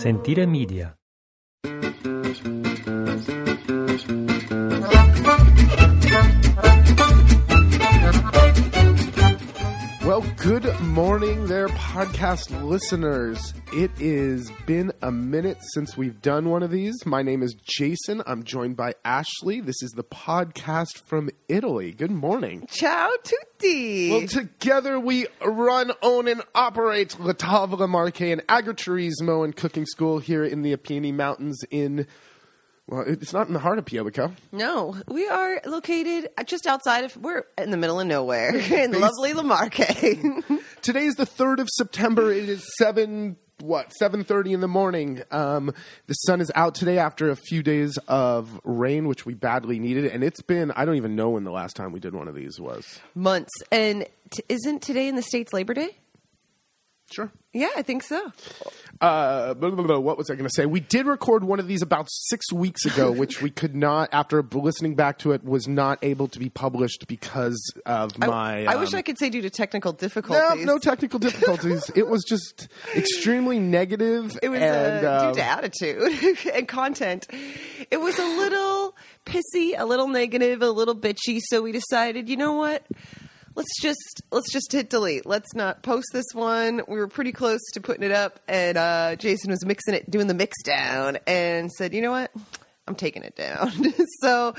[0.00, 0.96] Sentire Media.
[10.20, 13.54] Well, good morning there, podcast listeners.
[13.72, 17.06] It has been a minute since we've done one of these.
[17.06, 18.22] My name is Jason.
[18.26, 19.60] I'm joined by Ashley.
[19.60, 21.92] This is the podcast from Italy.
[21.92, 22.66] Good morning.
[22.70, 24.10] Ciao tutti.
[24.10, 30.18] Well, together we run, own, and operate La Tavola Marche, an agriturismo and cooking school
[30.18, 32.06] here in the Apennine Mountains in,
[32.90, 34.32] well, it's not in the heart of Piobico.
[34.52, 37.16] no, we are located just outside of.
[37.16, 39.80] We're in the middle of nowhere in lovely Le Marche.
[40.82, 42.32] Today is the third of September.
[42.32, 45.22] It is seven what seven thirty in the morning.
[45.30, 45.72] Um,
[46.06, 50.06] the sun is out today after a few days of rain, which we badly needed,
[50.06, 52.34] and it's been I don't even know when the last time we did one of
[52.34, 53.00] these was.
[53.14, 53.52] Months.
[53.70, 55.96] And t- isn't today in the States Labor Day?
[57.12, 57.32] Sure.
[57.52, 58.32] Yeah, I think so.
[59.00, 60.66] Uh, blah, blah, blah, what was I going to say?
[60.66, 64.40] We did record one of these about six weeks ago, which we could not, after
[64.42, 68.64] listening back to it, was not able to be published because of I- my.
[68.66, 70.64] I, wish um, I could say due to technical No, difficulties.
[70.64, 71.90] no technical difficulties.
[71.96, 74.38] it was just extremely negative.
[74.42, 77.26] It was and, uh, um, due to attitude and content.
[77.90, 78.94] It was a little
[79.26, 81.40] pissy, a little negative, a little bitchy.
[81.48, 82.84] So we decided, you know what?
[83.56, 85.26] Let's just let's just hit delete.
[85.26, 86.82] Let's not post this one.
[86.86, 90.28] We were pretty close to putting it up, and uh, Jason was mixing it, doing
[90.28, 92.30] the mix down, and said, you know what?
[92.86, 93.72] I'm taking it down.
[94.22, 94.54] so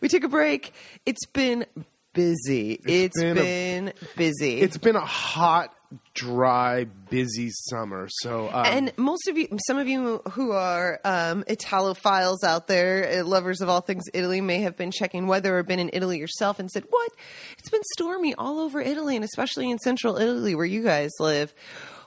[0.00, 0.72] we took a break.
[1.04, 1.66] It's been
[2.12, 2.80] busy.
[2.86, 4.60] it's been a- been busy.
[4.60, 5.74] It's been a hot,
[6.14, 8.08] dry, busy summer.
[8.10, 13.20] So, um, and most of you, some of you who are um, Italophiles out there,
[13.20, 16.18] uh, lovers of all things Italy, may have been checking weather or been in Italy
[16.18, 17.12] yourself and said, "What?
[17.58, 21.54] It's been stormy all over Italy, and especially in central Italy where you guys live."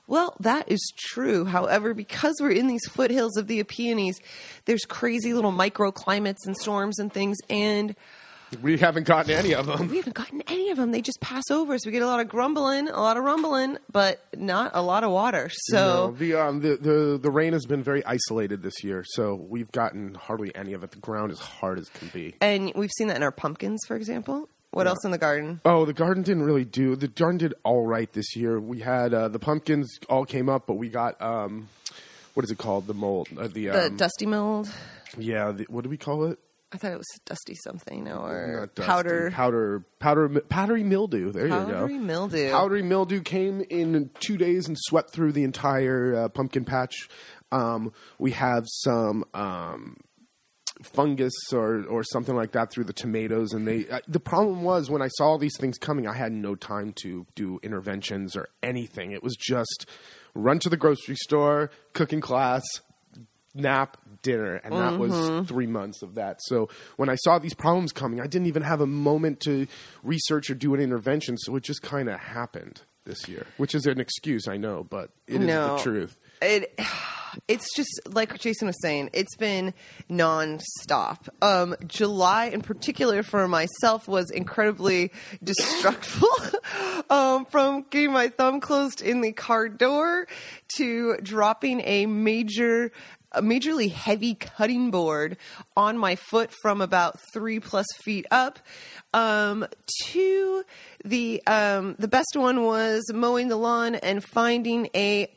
[0.08, 1.46] Well, that is true.
[1.46, 4.20] However, because we're in these foothills of the Apennines,
[4.66, 7.96] there's crazy little microclimates and storms and things, and
[8.62, 9.88] we haven't gotten any of them.
[9.88, 10.92] we haven't gotten any of them.
[10.92, 11.78] They just pass over.
[11.78, 15.04] So we get a lot of grumbling, a lot of rumbling, but not a lot
[15.04, 15.50] of water.
[15.54, 15.78] So.
[15.78, 19.72] No, the, um, the the the rain has been very isolated this year, so we've
[19.72, 20.92] gotten hardly any of it.
[20.92, 22.36] The ground is hard as can be.
[22.42, 24.50] And we've seen that in our pumpkins, for example.
[24.72, 25.60] What else in the garden?
[25.66, 26.96] Oh, the garden didn't really do.
[26.96, 28.58] The garden did all right this year.
[28.58, 31.68] We had uh, the pumpkins all came up, but we got um,
[32.36, 32.88] what is it called?
[32.88, 33.28] The mold.
[33.38, 34.70] Uh, the The um, dusty mold.
[35.18, 35.52] yeah.
[35.52, 36.40] The, what do we call it?
[36.74, 38.88] I thought it was dusty something or dusty.
[38.88, 39.32] powder.
[39.32, 41.32] powder, powder, powdery mildew.
[41.32, 41.66] There you go.
[41.66, 42.52] Powdery mildew.
[42.52, 47.10] Powdery mildew came in two days and swept through the entire uh, pumpkin patch.
[47.52, 49.98] Um, we have some um,
[50.82, 53.88] fungus or, or something like that through the tomatoes, and they.
[53.90, 57.26] Uh, the problem was when I saw these things coming, I had no time to
[57.36, 59.12] do interventions or anything.
[59.12, 59.88] It was just
[60.34, 62.64] run to the grocery store, cooking class,
[63.54, 66.38] nap, dinner, and that was three months of that.
[66.44, 69.68] So when I saw these problems coming, I didn't even have a moment to
[70.04, 71.38] research or do an intervention.
[71.38, 75.10] So it just kind of happened this year, which is an excuse, I know, but
[75.28, 75.76] it is No.
[75.76, 76.18] the truth.
[76.42, 76.80] it
[77.48, 79.74] it's just like Jason was saying, it's been
[80.10, 81.30] nonstop.
[81.42, 85.12] Um, July, in particular, for myself, was incredibly
[85.44, 86.54] destructful.
[87.10, 90.28] um, from getting my thumb closed in the car door
[90.78, 92.92] to dropping a major.
[93.34, 95.38] A majorly heavy cutting board
[95.78, 98.60] on my foot from about three plus feet up.
[99.14, 99.66] Um,
[100.08, 100.64] to
[101.04, 105.32] the um, the best one was mowing the lawn and finding a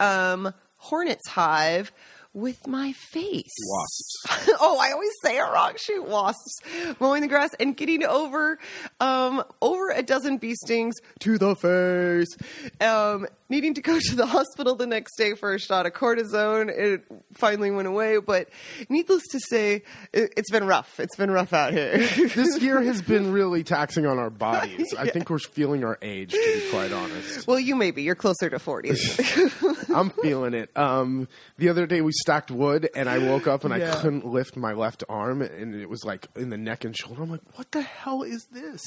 [0.00, 1.92] um, hornet's hive
[2.34, 3.54] with my face.
[3.68, 4.50] Wasps.
[4.60, 5.72] oh, I always say it wrong.
[5.76, 6.58] Shoot, wasps
[7.00, 8.58] mowing the grass and getting over
[9.00, 12.36] um, over a dozen bee stings to the face.
[12.80, 16.68] Um, needing to go to the hospital the next day for a shot of cortisone.
[16.68, 18.48] It finally went away, but
[18.88, 20.98] needless to say, it, it's been rough.
[20.98, 21.98] It's been rough out here.
[22.34, 24.92] this year has been really taxing on our bodies.
[24.98, 27.46] I think we're feeling our age, to be quite honest.
[27.46, 28.02] well, you may be.
[28.02, 29.94] You're closer to 40s.
[29.94, 30.76] I'm feeling it.
[30.76, 31.28] Um,
[31.58, 34.72] the other day we stacked wood, and I woke up and I couldn't lift my
[34.72, 37.22] left arm, and it was like in the neck and shoulder.
[37.22, 38.80] I'm like, what the hell is this?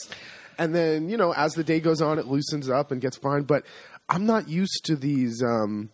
[0.58, 3.44] And then you know, as the day goes on, it loosens up and gets fine.
[3.44, 3.64] But
[4.10, 5.44] I'm not used to these.
[5.44, 5.92] Um,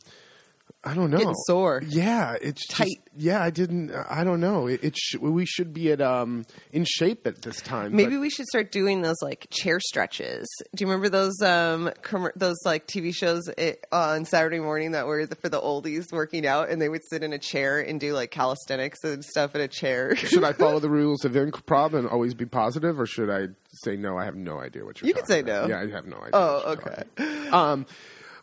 [0.85, 1.17] I don't know.
[1.17, 1.81] Getting sore.
[1.87, 3.01] Yeah, it's just- Tight.
[3.15, 3.91] yeah, I didn't.
[4.09, 4.67] I don't know.
[4.67, 7.95] It, it sh- we should be at um in shape at this time.
[7.95, 10.45] Maybe but- we should start doing those like chair stretches.
[10.75, 15.07] Do you remember those um com- those like TV shows it, on Saturday morning that
[15.07, 17.99] were the, for the oldies working out and they would sit in a chair and
[17.99, 20.15] do like calisthenics and stuff in a chair.
[20.17, 23.47] should I follow the rules of improv and always be positive, or should I
[23.83, 24.17] say no?
[24.17, 25.07] I have no idea what you're.
[25.07, 25.69] You can say about.
[25.69, 25.75] no.
[25.75, 26.29] Yeah, I have no idea.
[26.33, 27.49] Oh, okay.
[27.51, 27.85] Um,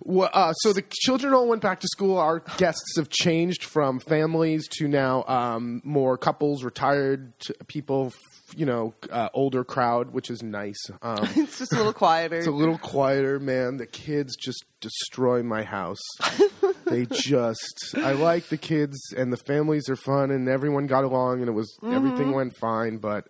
[0.09, 2.17] uh, so the children all went back to school.
[2.19, 7.33] Our guests have changed from families to now um, more couples, retired
[7.67, 8.13] people,
[8.57, 10.79] you know, uh, older crowd, which is nice.
[11.03, 12.37] Um, It's just a little quieter.
[12.39, 13.77] it's a little quieter, man.
[13.77, 16.01] The kids just destroy my house.
[16.87, 17.95] they just.
[17.97, 21.53] I like the kids, and the families are fun, and everyone got along, and it
[21.53, 21.95] was Mm-hmm.
[21.95, 22.97] everything went fine.
[22.99, 23.29] But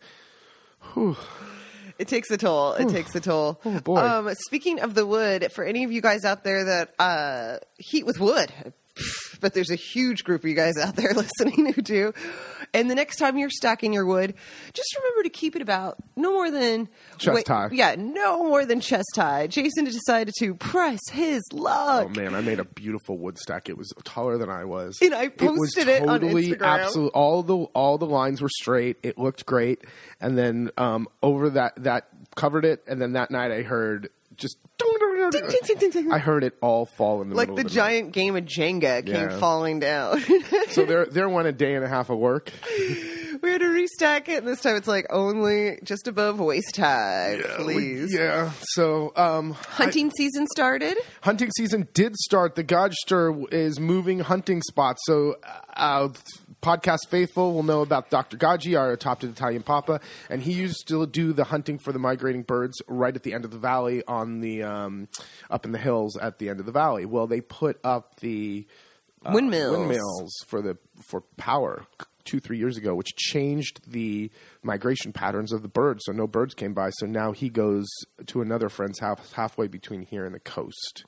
[2.01, 2.73] It takes a toll.
[2.73, 3.61] It takes a toll.
[3.63, 3.99] Oh, boy.
[3.99, 8.07] Um, speaking of the wood, for any of you guys out there that uh, heat
[8.07, 8.51] with wood,
[9.41, 12.13] but there's a huge group of you guys out there listening who do.
[12.73, 14.35] And the next time you're stacking your wood,
[14.73, 16.89] just remember to keep it about no more than
[17.19, 17.69] Chest high.
[17.73, 19.49] Yeah, no more than chest high.
[19.49, 22.07] Jason decided to press his luck.
[22.07, 23.69] Oh man, I made a beautiful wood stack.
[23.69, 24.99] It was taller than I was.
[25.03, 26.63] And I it was posted it on Instagram.
[26.63, 27.13] absolute.
[27.13, 28.99] All the all the lines were straight.
[29.03, 29.85] It looked great.
[30.21, 32.85] And then um, over that that covered it.
[32.87, 34.59] And then that night I heard just.
[36.13, 38.45] I heard it all fall in the like middle the of the giant game of
[38.45, 39.39] Jenga came Yeah.
[39.39, 40.23] falling down.
[40.29, 40.69] night.
[40.71, 42.51] So there there went a day and a half of work.
[43.43, 47.37] we had to restack it, and this time it's like only just above waist high,
[47.59, 48.15] We- please.
[48.15, 48.51] yeah.
[48.75, 50.99] So um, Hunting season started.
[51.23, 52.55] hunting season did start.
[52.55, 55.01] The Godster is moving hunting spots.
[55.07, 55.37] So,
[55.75, 56.09] uh,
[56.63, 58.37] podcast faithful will know about Dr.
[58.37, 62.43] Gaggi, our adopted Italian papa, and he used to do the hunting for the migrating
[62.43, 65.09] birds right at the end of the valley on the um,
[65.51, 67.05] up in the hills at the end of the valley.
[67.07, 68.67] Well, they put up the
[69.25, 69.77] uh, Windmills.
[69.77, 71.85] windmills for the for power
[72.31, 74.31] two three years ago, which changed the
[74.63, 76.03] migration patterns of the birds.
[76.05, 76.91] So no birds came by.
[76.91, 77.87] So now he goes
[78.27, 81.05] to another friend's house halfway between here and the coast.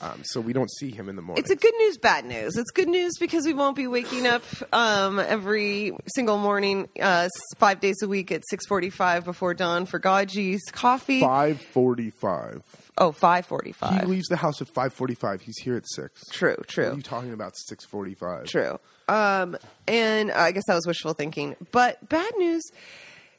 [0.00, 1.42] Um, so we don't see him in the morning.
[1.42, 2.56] It's a good news, bad news.
[2.56, 4.42] It's good news because we won't be waking up
[4.72, 9.98] um, every single morning, uh, five days a week at six forty-five before dawn for
[10.00, 11.20] Gaji's coffee.
[11.20, 12.62] five forty-five.
[12.98, 15.40] Oh, five He leaves the house at five forty-five.
[15.40, 16.20] He's here at six.
[16.30, 16.88] True, What true.
[16.90, 17.56] are you talking about?
[17.56, 18.46] Six forty-five.
[18.46, 18.78] True.
[19.08, 19.56] Um,
[19.86, 21.56] and I guess that was wishful thinking.
[21.72, 22.62] But bad news,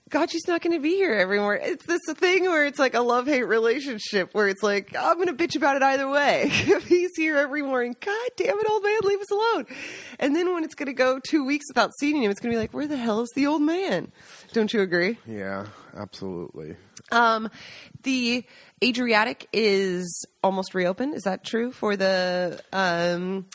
[0.10, 1.64] God, she's not going to be here every morning.
[1.66, 5.28] It's this thing where it's like a love hate relationship where it's like, I'm going
[5.28, 6.44] to bitch about it either way.
[6.46, 9.66] if he's here every morning, God damn it, old man, leave us alone.
[10.20, 12.56] And then when it's going to go two weeks without seeing him, it's going to
[12.56, 14.12] be like, where the hell is the old man?
[14.54, 15.18] Don't you agree?
[15.26, 15.66] Yeah,
[15.98, 16.76] absolutely.
[17.12, 17.50] Um,
[18.04, 18.46] the
[18.84, 21.16] Adriatic is almost reopened.
[21.16, 22.62] Is that true for the?
[22.72, 23.48] Um,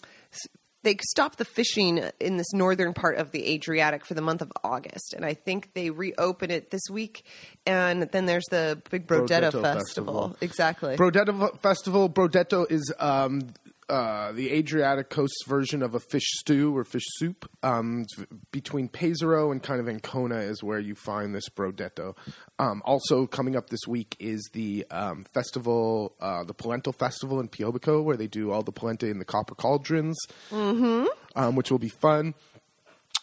[0.82, 4.50] they stopped the fishing in this northern part of the Adriatic for the month of
[4.64, 7.24] August, and I think they reopen it this week.
[7.66, 9.74] And then there's the big Brodetto, Brodetto Festival.
[9.74, 10.36] Festival.
[10.40, 10.96] Exactly.
[10.96, 12.08] Brodetto Festival.
[12.08, 13.52] Brodetto is um,
[13.90, 17.50] uh, the Adriatic coast version of a fish stew or fish soup.
[17.62, 18.06] Um,
[18.52, 22.16] between Pesaro and kind of Ancona is where you find this Brodetto.
[22.60, 27.48] Um, also coming up this week is the um, festival, uh, the Polenta Festival in
[27.48, 30.16] Piobico, where they do all the polenta in the copper cauldrons,
[30.50, 31.06] mm-hmm.
[31.34, 32.34] um, which will be fun.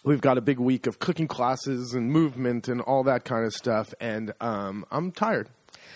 [0.04, 3.54] We've got a big week of cooking classes and movement and all that kind of
[3.54, 5.50] stuff, and um, I'm tired.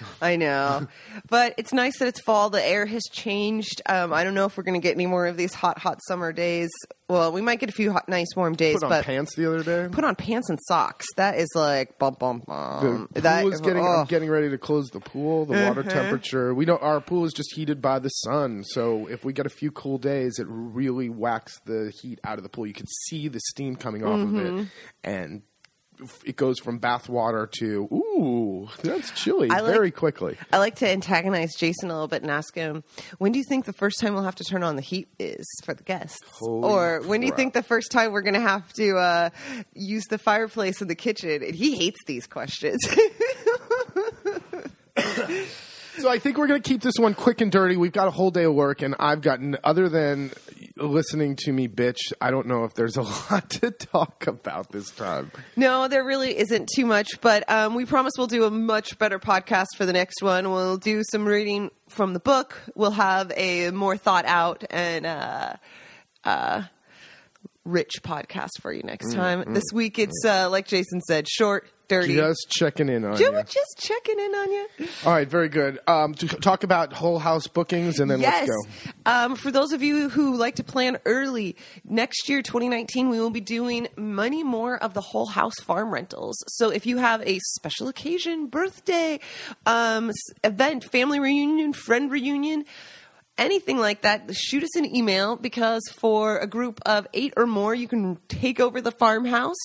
[0.21, 0.87] I know,
[1.29, 2.49] but it's nice that it's fall.
[2.49, 3.81] The air has changed.
[3.87, 5.99] Um, I don't know if we're going to get any more of these hot, hot
[6.07, 6.69] summer days.
[7.09, 9.45] Well, we might get a few hot, nice, warm days, Put on but pants the
[9.45, 9.89] other day.
[9.93, 11.05] put on pants and socks.
[11.17, 13.09] That is like bum bum bum.
[13.11, 13.83] The pool that is getting.
[13.85, 14.01] oh.
[14.01, 15.45] I'm getting ready to close the pool.
[15.45, 15.89] The water Uh-huh.
[15.89, 16.53] temperature.
[16.53, 16.81] We don't.
[16.81, 18.63] Our pool is just heated by the sun.
[18.63, 22.43] So if we get a few cool days, it really whacks the heat out of
[22.43, 22.65] the pool.
[22.65, 24.59] You can see the steam coming off of Mm-hmm.
[24.59, 24.67] it,
[25.03, 25.41] and
[26.25, 30.37] it goes from bath water to ooh, that's chilly like- very quickly.
[30.51, 32.83] I like to antagonize Jason a little bit and ask him,
[33.17, 35.45] when do you think the first time we'll have to turn on the heat is
[35.63, 36.17] for the guests?
[36.39, 39.29] Holy or when do you think the first time we're going to have to uh,
[39.73, 41.43] use the fireplace in the kitchen?
[41.43, 42.79] And he hates these questions.
[45.97, 47.75] So I think we're going to keep this one quick and dirty.
[47.75, 50.31] We've got a whole day of work, and I've gotten other than
[50.81, 52.13] listening to me bitch.
[52.19, 55.31] I don't know if there's a lot to talk about this time.
[55.55, 59.19] no, there really isn't too much, but um, we promise we'll do a much better
[59.19, 60.51] podcast for the next one.
[60.51, 62.59] We'll do some reading from the book.
[62.75, 65.53] We'll have a more thought out and uh,
[66.23, 66.63] uh,
[67.63, 69.53] rich podcast for you Mm, next time.
[69.53, 72.15] This week, it's uh, like Jason said, short, dirty.
[72.15, 73.31] Just checking in on you.
[73.43, 74.67] just checking in on you.
[75.05, 75.79] All right, very good.
[75.87, 78.47] Um, to talk about whole house bookings, and then yes.
[78.47, 78.51] let's
[78.85, 78.91] go.
[79.05, 81.55] Um, for those of you who like to plan early,
[81.85, 86.41] next year, 2019, we will be doing many more of the whole house farm rentals.
[86.47, 89.19] So if you have a special occasion, birthday,
[89.65, 90.11] um,
[90.43, 92.65] event, family reunion, friend reunion,
[93.41, 97.73] anything like that, shoot us an email because for a group of eight or more,
[97.73, 99.57] you can take over the farmhouse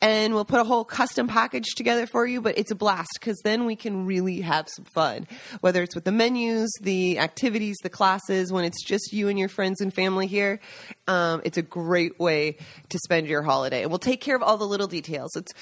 [0.00, 2.40] and we'll put a whole custom package together for you.
[2.40, 5.26] But it's a blast because then we can really have some fun,
[5.60, 9.48] whether it's with the menus, the activities, the classes, when it's just you and your
[9.48, 10.60] friends and family here.
[11.08, 12.58] Um, it's a great way
[12.90, 13.82] to spend your holiday.
[13.82, 15.34] And we'll take care of all the little details.
[15.34, 15.52] It's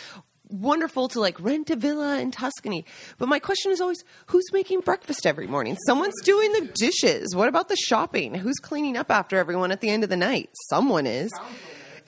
[0.51, 2.85] wonderful to like rent a villa in Tuscany.
[3.19, 5.77] But my question is always who's making breakfast every morning?
[5.87, 7.35] Someone's doing the dishes.
[7.35, 8.35] What about the shopping?
[8.35, 10.51] Who's cleaning up after everyone at the end of the night?
[10.69, 11.31] Someone is.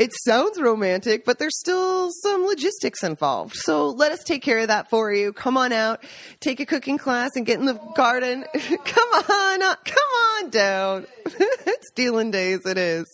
[0.02, 3.54] It sounds romantic, but there's still some logistics involved.
[3.54, 5.32] So let us take care of that for you.
[5.32, 6.02] Come on out,
[6.40, 8.44] take a cooking class, and get in the garden.
[8.84, 11.06] come on, up, come on down.
[11.26, 13.06] it's dealing days, it is.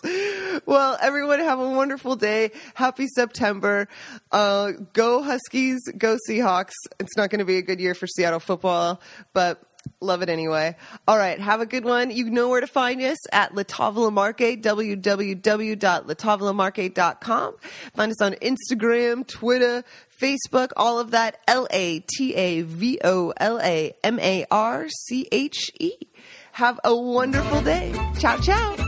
[0.65, 2.53] Well, everyone have a wonderful day.
[2.73, 3.87] Happy September.
[4.33, 6.73] Uh, go Huskies, go Seahawks.
[6.99, 9.03] It's not going to be a good year for Seattle football,
[9.35, 9.63] but
[10.01, 10.77] Love it anyway.
[11.07, 11.41] All right.
[11.41, 12.11] Have a good one.
[12.11, 17.57] You know where to find us at La Tavola Marche, www.latavolamarche.com.
[17.95, 19.83] Find us on Instagram, Twitter,
[20.21, 21.41] Facebook, all of that.
[21.47, 25.93] L A T A V O L A M A R C H E.
[26.53, 27.93] Have a wonderful day.
[28.19, 28.88] Ciao, ciao.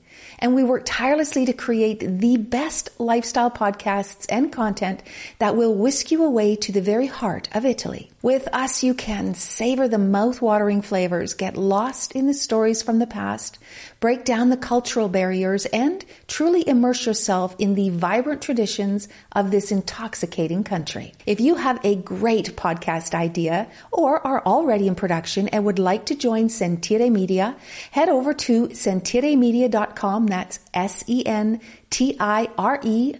[0.41, 5.03] and we work tirelessly to create the best lifestyle podcasts and content
[5.37, 8.09] that will whisk you away to the very heart of Italy.
[8.23, 13.07] With us, you can savor the mouth-watering flavors, get lost in the stories from the
[13.07, 13.59] past,
[14.01, 19.71] break down the cultural barriers, and truly immerse yourself in the vibrant traditions of this
[19.71, 21.13] intoxicating country.
[21.25, 26.07] If you have a great podcast idea or are already in production and would like
[26.07, 27.55] to join Sentire Media,
[27.91, 30.27] head over to sentiremedia.com.
[30.27, 31.15] That's S-E-N-T-I-R-E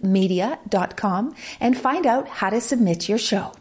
[0.02, 3.52] media.com and find out how to submit your show.